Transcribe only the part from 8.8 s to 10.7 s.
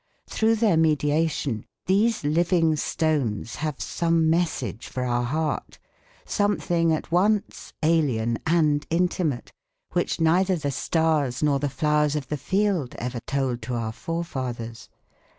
intimate, which neither